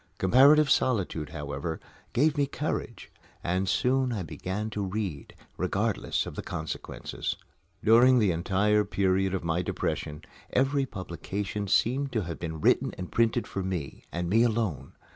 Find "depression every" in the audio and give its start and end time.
9.61-10.87